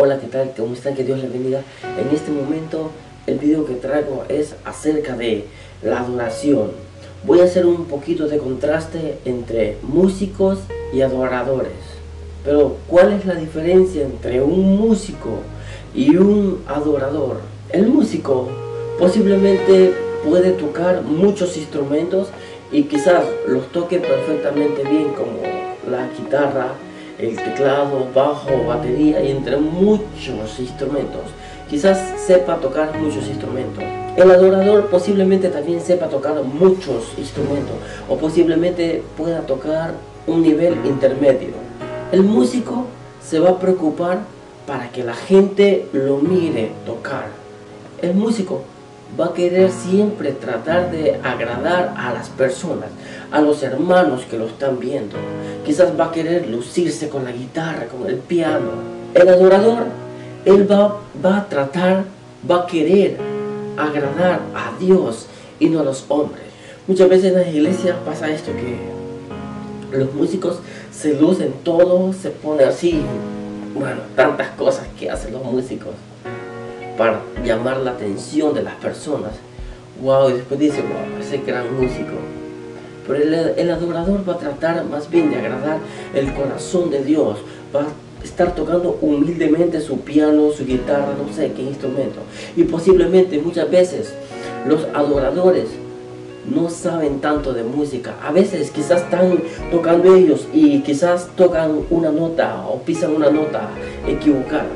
[0.00, 0.52] Hola, ¿qué tal?
[0.56, 0.94] ¿Cómo están?
[0.94, 1.60] Que Dios les bendiga.
[1.82, 2.92] En este momento
[3.26, 5.46] el video que traigo es acerca de
[5.82, 6.70] la adoración.
[7.24, 10.60] Voy a hacer un poquito de contraste entre músicos
[10.94, 11.72] y adoradores.
[12.44, 15.40] Pero, ¿cuál es la diferencia entre un músico
[15.92, 17.40] y un adorador?
[17.70, 18.46] El músico
[19.00, 19.94] posiblemente
[20.24, 22.28] puede tocar muchos instrumentos
[22.70, 25.40] y quizás los toque perfectamente bien como
[25.90, 26.68] la guitarra,
[27.18, 31.22] el teclado, bajo, batería y entre muchos instrumentos.
[31.68, 33.82] Quizás sepa tocar muchos instrumentos.
[34.16, 37.76] El adorador posiblemente también sepa tocar muchos instrumentos
[38.08, 39.94] o posiblemente pueda tocar
[40.26, 41.54] un nivel intermedio.
[42.10, 42.86] El músico
[43.22, 44.20] se va a preocupar
[44.66, 47.26] para que la gente lo mire tocar.
[48.00, 48.62] El músico
[49.18, 52.88] va a querer siempre tratar de agradar a las personas,
[53.30, 55.16] a los hermanos que lo están viendo.
[55.64, 58.70] Quizás va a querer lucirse con la guitarra, con el piano.
[59.14, 59.86] El adorador,
[60.44, 62.04] él va, va a tratar,
[62.48, 63.16] va a querer
[63.76, 65.26] agradar a Dios
[65.58, 66.44] y no a los hombres.
[66.86, 70.60] Muchas veces en las iglesias pasa esto que los músicos
[70.92, 73.00] se lucen todo, se pone así,
[73.74, 75.94] bueno, tantas cosas que hacen los músicos
[76.98, 79.30] para llamar la atención de las personas.
[80.02, 82.12] Wow, y después dice, wow, ese gran músico.
[83.06, 83.22] Pero
[83.56, 85.78] el, adorador va a tratar más bien de agradar
[86.14, 87.38] el corazón de Dios.
[87.74, 92.18] Va a estar tocando humildemente su piano, su guitarra, no sé qué instrumento.
[92.56, 94.12] Y posiblemente muchas veces
[94.66, 95.68] los adoradores
[96.54, 98.14] no saben tanto de música.
[98.22, 99.38] A veces quizás están
[99.70, 103.68] tocando ellos y quizás tocan una nota o pisan una nota
[104.06, 104.66] equivocada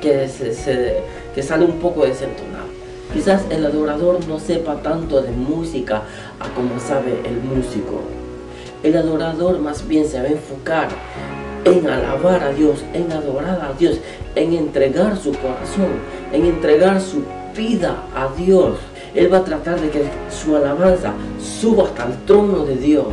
[0.00, 1.02] que se, se
[1.42, 2.70] sale un poco desentonado.
[3.12, 6.02] Quizás el adorador no sepa tanto de música
[6.38, 8.02] a como sabe el músico.
[8.82, 10.88] El adorador más bien se va a enfocar
[11.64, 13.98] en alabar a Dios, en adorar a Dios,
[14.36, 15.90] en entregar su corazón,
[16.32, 17.24] en entregar su
[17.56, 18.78] vida a Dios.
[19.14, 23.06] Él va a tratar de que su alabanza suba hasta el trono de Dios.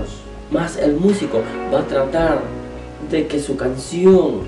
[0.51, 1.41] Más el músico
[1.73, 2.39] va a tratar
[3.09, 4.41] de que su canción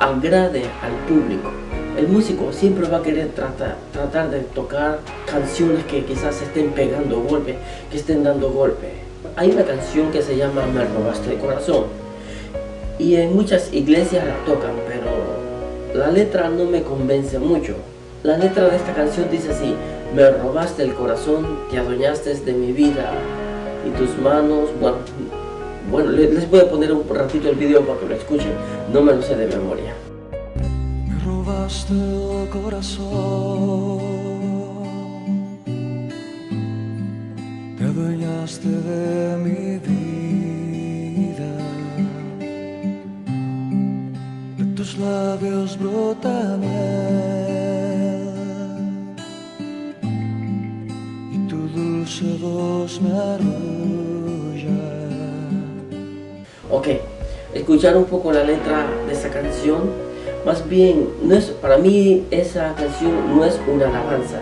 [0.00, 1.65] agrade al público
[1.96, 7.56] el músico siempre va a querer tratar, de tocar canciones que quizás estén pegando golpe,
[7.90, 8.88] que estén dando golpe.
[9.36, 11.84] Hay una canción que se llama Me robaste el corazón
[12.98, 17.76] y en muchas iglesias la tocan, pero la letra no me convence mucho.
[18.22, 19.74] La letra de esta canción dice así,
[20.14, 23.12] me robaste el corazón, te adueñaste de mi vida
[23.86, 24.98] y tus manos, bueno,
[25.90, 28.52] bueno, les voy a poner un ratito el video para que lo escuchen,
[28.92, 29.94] no me lo sé de memoria
[31.66, 33.98] el corazón,
[37.76, 41.52] te adueñaste de mi vida,
[44.58, 46.56] de tus labios brota
[51.32, 54.70] y tu dulce voz me arrulla.
[56.70, 56.88] Ok,
[57.54, 60.05] escuchar un poco la letra de esa canción
[60.46, 64.38] más bien, no es, para mí esa canción no es una alabanza,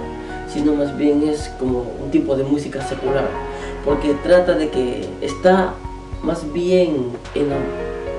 [0.52, 3.26] sino más bien es como un tipo de música secular,
[3.86, 5.72] porque trata de que está
[6.22, 7.06] más bien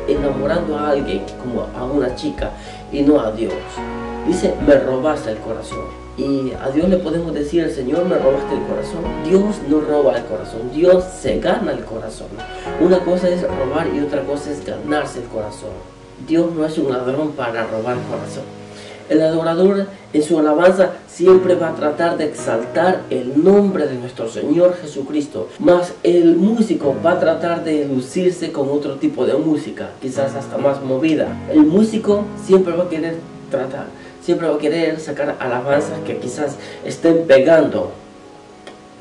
[0.08, 2.54] enamorando a alguien, como a una chica,
[2.92, 3.54] y no a Dios.
[4.28, 5.86] Dice, me robaste el corazón.
[6.18, 9.04] Y a Dios le podemos decir, Señor, me robaste el corazón.
[9.24, 12.30] Dios no roba el corazón, Dios se gana el corazón.
[12.82, 15.70] Una cosa es robar y otra cosa es ganarse el corazón.
[16.28, 18.44] Dios no es un ladrón para robar corazón.
[19.08, 24.28] El adorador en su alabanza siempre va a tratar de exaltar el nombre de nuestro
[24.28, 25.48] Señor Jesucristo.
[25.60, 30.58] Más el músico va a tratar de lucirse con otro tipo de música, quizás hasta
[30.58, 31.28] más movida.
[31.52, 33.18] El músico siempre va a querer
[33.52, 33.86] tratar,
[34.24, 37.92] siempre va a querer sacar alabanzas que quizás estén pegando.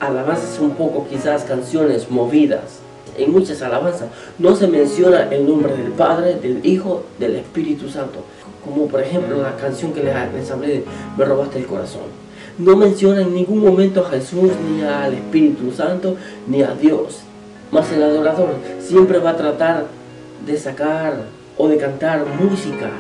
[0.00, 2.83] Alabanzas un poco quizás canciones movidas
[3.16, 4.08] en muchas alabanzas
[4.38, 8.20] no se menciona el nombre del Padre, del Hijo, del Espíritu Santo.
[8.64, 10.84] Como por ejemplo la canción que les, hablé de
[11.16, 12.24] Me robaste el corazón.
[12.58, 16.16] No menciona en ningún momento a Jesús, ni al Espíritu Santo,
[16.46, 17.20] ni a Dios.
[17.70, 18.50] Mas el adorador
[18.80, 19.86] siempre va a tratar
[20.46, 21.14] de sacar
[21.56, 22.90] o de cantar músicas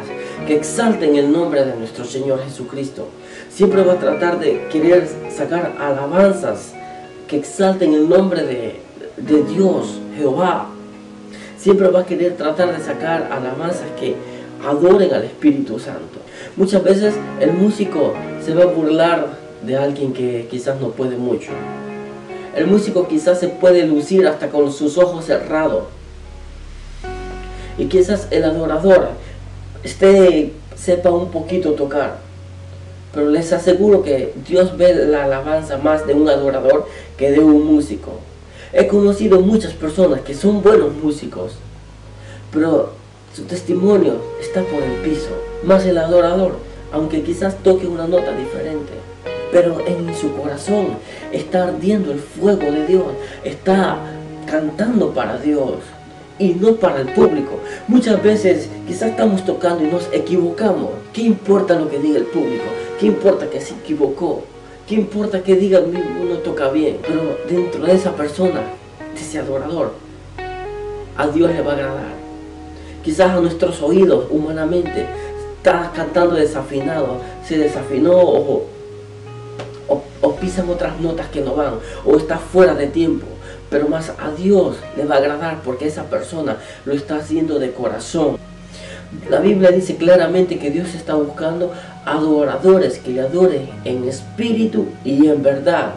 [0.46, 3.08] que exalten el nombre de nuestro Señor Jesucristo.
[3.50, 6.72] Siempre va a tratar de querer sacar alabanzas
[7.28, 8.80] que exalten el nombre de,
[9.16, 10.68] de Dios, Jehová,
[11.58, 14.14] siempre va a querer tratar de sacar alabanzas que
[14.66, 16.20] adoren al Espíritu Santo.
[16.56, 18.14] Muchas veces el músico
[18.44, 19.28] se va a burlar
[19.62, 21.50] de alguien que quizás no puede mucho.
[22.54, 25.84] El músico quizás se puede lucir hasta con sus ojos cerrados.
[27.76, 29.08] Y quizás el adorador
[29.82, 32.18] esté sepa un poquito tocar.
[33.12, 37.64] Pero les aseguro que Dios ve la alabanza más de un adorador que de un
[37.64, 38.12] músico.
[38.72, 41.52] He conocido muchas personas que son buenos músicos,
[42.52, 42.92] pero
[43.34, 45.30] su testimonio está por el piso.
[45.64, 46.56] Más el adorador,
[46.92, 48.92] aunque quizás toque una nota diferente,
[49.52, 50.86] pero en su corazón
[51.32, 53.06] está ardiendo el fuego de Dios,
[53.44, 53.98] está
[54.46, 55.78] cantando para Dios
[56.38, 57.58] y no para el público.
[57.88, 60.90] Muchas veces quizás estamos tocando y nos equivocamos.
[61.12, 62.64] ¿Qué importa lo que diga el público?
[62.98, 64.42] ¿Qué importa que se equivocó?
[64.86, 66.98] ¿Qué importa que diga uno toca bien?
[67.02, 68.60] Pero dentro de esa persona,
[69.14, 69.92] de ese adorador,
[71.16, 72.14] a Dios le va a agradar.
[73.02, 75.06] Quizás a nuestros oídos, humanamente,
[75.56, 78.66] está cantando desafinado, se desafinó o,
[80.20, 83.26] o pisan otras notas que no van, o está fuera de tiempo
[83.74, 87.72] pero más a Dios le va a agradar porque esa persona lo está haciendo de
[87.72, 88.36] corazón.
[89.28, 91.72] La Biblia dice claramente que Dios está buscando
[92.04, 95.94] adoradores que le adoren en espíritu y en verdad.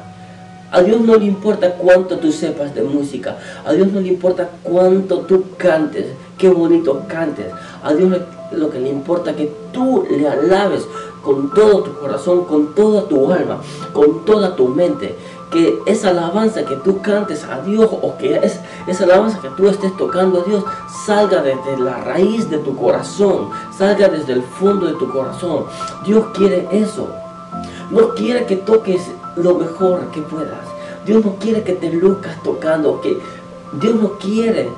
[0.72, 3.38] A Dios no le importa cuánto tú sepas de música.
[3.66, 7.48] A Dios no le importa cuánto tú cantes, qué bonito cantes.
[7.84, 8.22] A Dios
[8.52, 10.86] lo que le importa es que tú le alabes
[11.24, 13.62] con todo tu corazón, con toda tu alma,
[13.94, 15.16] con toda tu mente
[15.52, 19.68] que esa alabanza que tú cantes a Dios o que es, esa alabanza que tú
[19.70, 20.64] estés tocando a Dios
[21.06, 25.66] salga desde la raíz de tu corazón, salga desde el fondo de tu corazón.
[26.06, 27.08] Dios quiere eso.
[27.90, 29.02] No quiere que toques
[29.38, 30.68] lo mejor que puedas.
[31.06, 33.18] Dios no quiere que te luzcas tocando, que
[33.80, 34.70] Dios no quiere.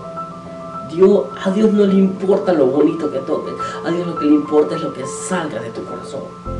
[0.91, 3.53] Dios, a Dios no le importa lo bonito que toques.
[3.83, 6.58] A Dios lo que le importa es lo que salga de tu corazón.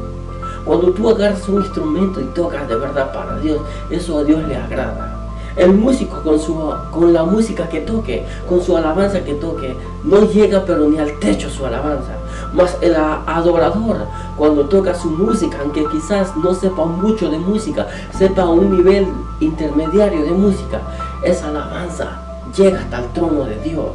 [0.65, 3.59] Cuando tú agarras un instrumento y tocas de verdad para Dios,
[3.89, 5.15] eso a Dios le agrada.
[5.56, 6.56] El músico con, su,
[6.91, 11.19] con la música que toque, con su alabanza que toque, no llega pero ni al
[11.19, 12.13] techo su alabanza.
[12.53, 13.97] Mas el adorador,
[14.38, 19.07] cuando toca su música, aunque quizás no sepa mucho de música, sepa un nivel
[19.39, 20.81] intermediario de música,
[21.23, 22.21] esa alabanza
[22.56, 23.91] llega hasta el trono de Dios.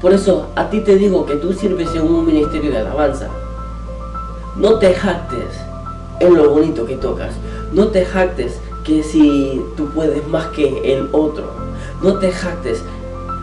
[0.00, 3.28] Por eso a ti te digo que tú sirves en un ministerio de alabanza.
[4.56, 5.48] No te jactes
[6.20, 7.34] en lo bonito que tocas.
[7.72, 11.50] No te jactes que si tú puedes más que el otro.
[12.00, 12.84] No te jactes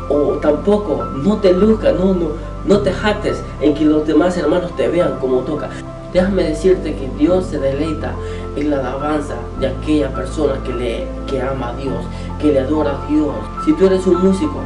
[0.07, 2.29] o tampoco no te luzcas, no, no,
[2.65, 5.69] no te jactes en que los demás hermanos te vean como toca.
[6.13, 8.13] Déjame decirte que Dios se deleita
[8.55, 12.05] en la alabanza de aquella persona que, le, que ama a Dios,
[12.39, 13.33] que le adora a Dios.
[13.65, 14.61] Si tú eres un músico,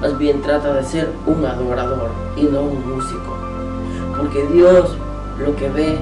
[0.00, 3.36] más bien trata de ser un adorador y no un músico.
[4.16, 4.96] Porque Dios
[5.38, 5.98] lo que ve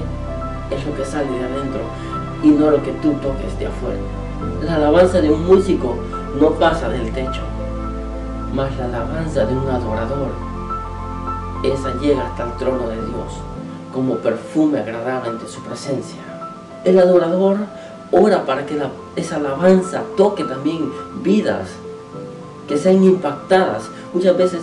[0.71, 1.81] es lo que sale de adentro
[2.43, 3.99] y no lo que tú toques de afuera.
[4.63, 5.95] La alabanza de un músico
[6.39, 7.41] no pasa del techo,
[8.53, 10.31] mas la alabanza de un adorador,
[11.63, 13.41] esa llega hasta el trono de Dios
[13.93, 16.19] como perfume agradable ante su presencia.
[16.83, 17.57] El adorador
[18.11, 18.77] ora para que
[19.15, 20.91] esa alabanza toque también
[21.23, 21.69] vidas
[22.67, 23.89] que sean impactadas.
[24.15, 24.61] Muchas veces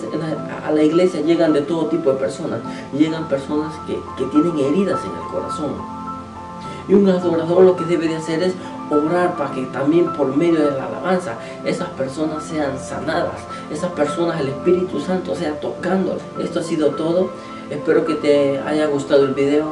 [0.65, 2.61] a la iglesia llegan de todo tipo de personas.
[2.97, 5.75] Llegan personas que, que tienen heridas en el corazón.
[6.89, 8.55] Y un adorador lo que debe de hacer es
[8.91, 11.35] orar para que también por medio de la alabanza
[11.67, 13.41] esas personas sean sanadas.
[13.71, 16.17] Esas personas, el Espíritu Santo sea tocando.
[16.43, 17.29] Esto ha sido todo.
[17.69, 19.67] Espero que te haya gustado el video.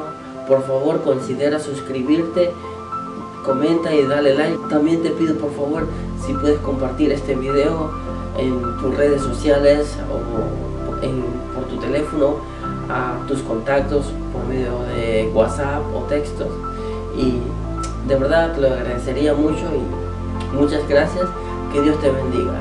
[0.47, 2.53] Por favor considera suscribirte
[3.45, 4.59] comenta y dale like.
[4.69, 5.87] También te pido por favor
[6.25, 7.91] si puedes compartir este video
[8.39, 10.91] en tus redes sociales o
[11.55, 12.37] por tu teléfono
[12.89, 16.49] a tus contactos por medio de WhatsApp o textos
[17.17, 17.39] y
[18.09, 21.27] de verdad te lo agradecería mucho y muchas gracias.
[21.73, 22.61] Que Dios te bendiga